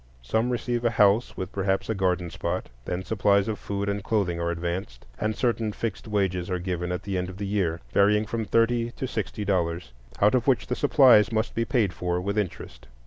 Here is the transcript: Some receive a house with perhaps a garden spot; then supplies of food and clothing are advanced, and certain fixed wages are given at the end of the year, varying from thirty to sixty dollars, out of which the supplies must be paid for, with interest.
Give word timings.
Some 0.23 0.49
receive 0.49 0.83
a 0.83 0.89
house 0.89 1.37
with 1.37 1.51
perhaps 1.51 1.87
a 1.87 1.93
garden 1.93 2.31
spot; 2.31 2.69
then 2.85 3.03
supplies 3.03 3.47
of 3.47 3.59
food 3.59 3.87
and 3.87 4.03
clothing 4.03 4.39
are 4.39 4.49
advanced, 4.49 5.05
and 5.19 5.35
certain 5.35 5.71
fixed 5.71 6.07
wages 6.07 6.49
are 6.49 6.57
given 6.57 6.91
at 6.91 7.03
the 7.03 7.19
end 7.19 7.29
of 7.29 7.37
the 7.37 7.45
year, 7.45 7.81
varying 7.93 8.25
from 8.25 8.43
thirty 8.45 8.89
to 8.93 9.05
sixty 9.07 9.45
dollars, 9.45 9.91
out 10.19 10.33
of 10.33 10.47
which 10.47 10.65
the 10.65 10.75
supplies 10.75 11.31
must 11.31 11.53
be 11.53 11.65
paid 11.65 11.93
for, 11.93 12.19
with 12.19 12.35
interest. 12.35 12.87